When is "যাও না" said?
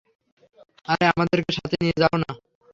2.01-2.29